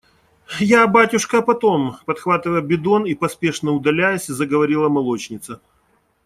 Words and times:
–Я, 0.77 0.87
батюшка, 0.87 1.41
потом.– 1.43 1.95
подхватывая 2.07 2.61
бидон 2.61 3.05
и 3.05 3.13
поспешно 3.13 3.71
удаляясь, 3.73 4.25
заговорила 4.25 4.89
молочница. 4.89 5.61